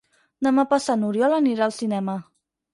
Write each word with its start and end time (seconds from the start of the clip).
Demà 0.47 0.65
passat 0.71 1.01
n'Oriol 1.03 1.37
anirà 1.39 1.69
al 1.69 1.79
cinema. 1.79 2.19